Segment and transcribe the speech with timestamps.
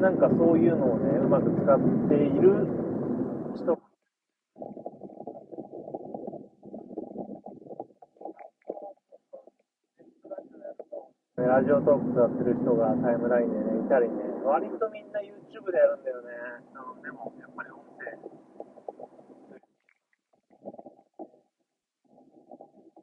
[0.00, 1.78] なんかそういうのをね、うまく使っ
[2.08, 2.66] ている
[3.54, 3.78] 人
[11.36, 16.28] ラジオトークやってる人がタイムラインでね、いたりね、割とみんな YouTube でやるんだよね。
[16.72, 18.16] うん、でも、やっぱり音声。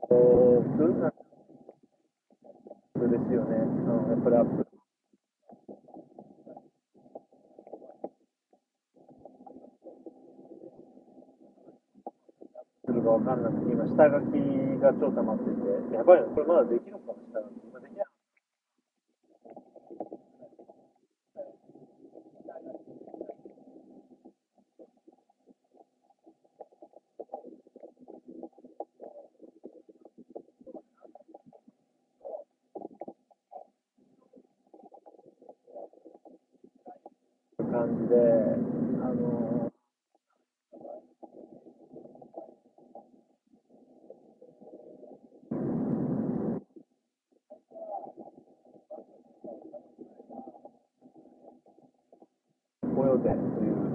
[0.01, 1.13] こう、どんな、で
[3.27, 3.57] すよね。
[3.57, 4.67] うん、やっぱりアップ。
[12.87, 14.35] するかわかんなくて、今、下書き
[14.81, 17.51] が超溜まってて、やばいな、これまだできるのかも、下書き。
[17.63, 18.05] 今できない。
[37.69, 38.15] 感じで、
[39.03, 39.56] あの
[53.23, 53.86] that.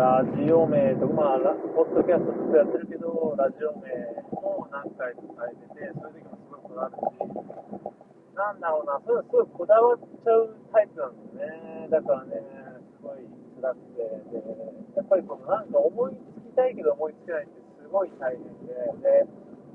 [0.00, 3.92] ラジオ名とか、まあ、ポッドキャストずっとやってるけど、ラジオ名
[4.32, 7.20] も何回か変えてて、そういう時もすごいこだわるし、
[8.32, 11.92] なんだろうな、そういうのすごいこだわっちゃうタイプなんですね。
[11.92, 12.40] だからね、
[12.96, 13.28] すごい
[13.60, 14.40] 辛くて、で、
[14.96, 18.72] やっぱりこのなんか思いつきたいけど思いつけないってすごい大変で、
[19.04, 19.28] で、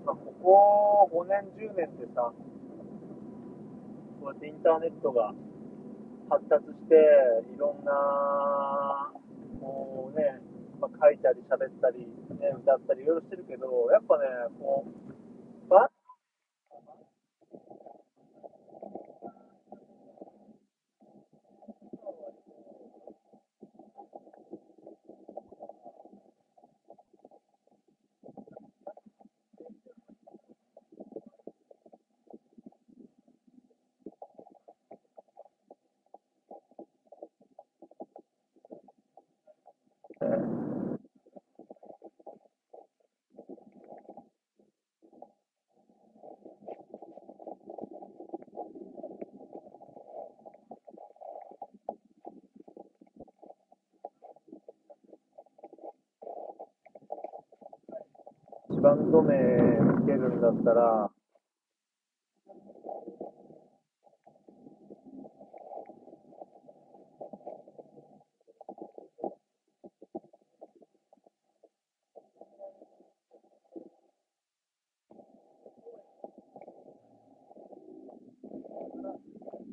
[0.09, 5.37] まあ、ここ5年、10年ってさ、こうやってインターネットが
[6.33, 6.97] 発達して、
[7.53, 9.13] いろんな、
[9.65, 10.39] こうね、
[10.79, 12.05] まあ、書いたり喋ったり、
[12.39, 14.25] ね、歌ったりいろいろしてるけど、やっぱね、
[14.59, 15.89] こう、バ
[58.85, 61.09] バンド名つけるんだったら、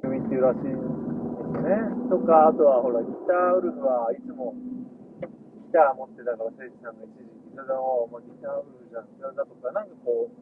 [0.01, 0.73] 組っていうらしいんで
[1.53, 2.09] すね。
[2.09, 7.22] とか、あとはほら、ギターウルフはいつもギター持ってたから、誠司さんが一
[7.53, 10.33] 時期、それを、まあ、ギターウルフじゃん、それだとか、なんかこう、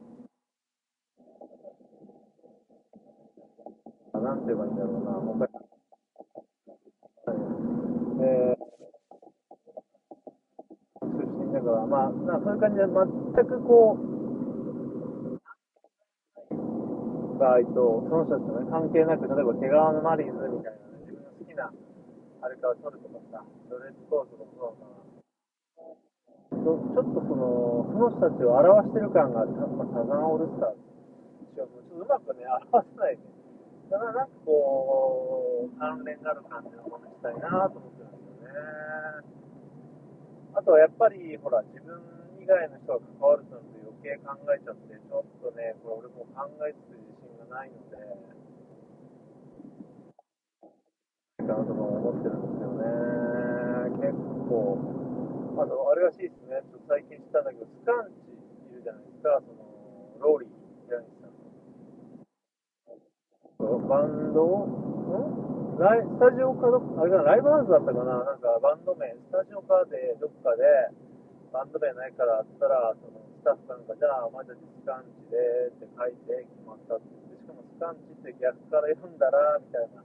[4.20, 5.48] なんて言えばいいんだろうな、もう一回
[8.20, 8.58] で、
[11.00, 14.00] 出身だから、まあ、なそういう感じで、全くこう、
[17.38, 21.72] 場合と、その人たちとね、関係なく、例えば、毛皮のマリーズみたいなね、自分の好きな、
[22.42, 24.99] あれから撮るとかさ、ドレッドコードとかもそうだな。
[26.60, 30.90] ちょちょっとその、その人たちを表してる感がある、まあ、サザンオールスターズ。
[31.56, 33.24] ちょっとうまくね、表せないね。
[33.88, 38.54] だからなんかこう、関連がある感じのものにしたいなと思ってるんですよね。
[40.54, 41.96] あとはやっぱり、ほら、自分
[42.38, 47.96] 以外の人が関わるとなると余計考えちゃって、ちょっとね、これ俺も考えつつ自信がないので、
[51.50, 52.84] かなとか思ってるんですよね。
[53.98, 54.12] 結
[54.46, 54.99] 構、
[55.60, 58.32] あの、あれらしいですね、ちょっと最近知ったんだけど、スカンチ
[58.72, 59.60] いるじゃないですか、その、
[60.24, 60.56] ローリー、
[60.88, 61.36] ジャニーさん
[63.60, 63.76] の。
[63.84, 65.76] バンドん？
[65.76, 70.64] ライスタジオかど、あれかな、ライブハウスだったかな、なんかバンド名、スタジオかでどっかで、
[71.52, 75.36] バンド名ないからって言ったら、そのスタッフさんが、じゃあ、お前たちスカンチで
[75.76, 77.04] って書いて決まったって。
[77.36, 80.00] でしかもスカンチって逆から読んだら、みたいな。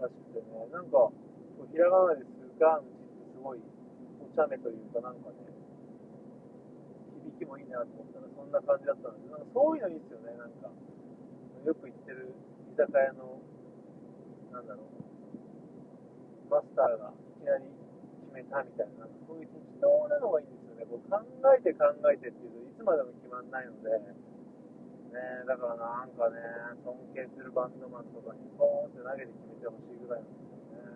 [0.00, 1.12] らしくてね、なんか、
[1.68, 3.60] ひらがなですがんちってすごい
[4.30, 5.50] お茶目というかなんかね、
[7.26, 10.70] 響きもいいなと思ったらそんな感じだったんですなんかそういうのいいですよね、なんか。
[11.66, 12.32] よく行ってる
[12.72, 13.36] 居酒屋の、
[14.54, 14.88] なんだろう、
[16.48, 20.88] マスターがいきなり決めたみたいな、そういう適当なのがいいんですよね。
[20.88, 21.20] こう考
[21.52, 26.40] えて考えてっていうといつまでも決まんないので、ね、だからなんかね、
[26.80, 30.88] 尊敬するバンドマンとかにポーンって投げて決めてほしいぐらいなんですよね。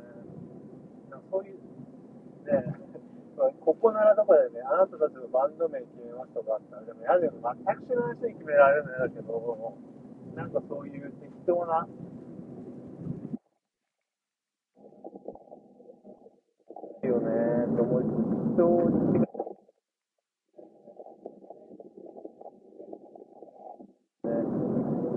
[1.10, 1.60] なんかそういう、
[2.48, 2.93] ね、
[3.34, 9.78] ここならとかでね、あなたたちのバンド名決めますとかあったら、でも嫌だよ、全く知らない人に決められるの嫌だけど、
[10.34, 11.88] なんかそういう適当な、
[17.02, 19.34] いいよね、と思い、適当に決め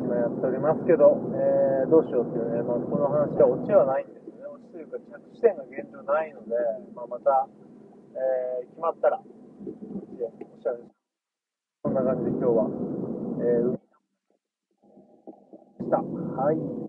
[0.07, 4.45] 今やっておりますけど、えー、どうしようっていうね、まあ、この話はオチはないんですよね。
[4.47, 6.55] オチというか着地点が現状ないので、
[6.95, 7.47] まあ、また、
[8.17, 9.23] えー、決まったら、お
[10.59, 10.79] しゃれ
[11.83, 12.65] こんな感じで今日は、
[13.39, 13.77] えー、
[15.85, 15.97] した。
[15.97, 16.86] はい。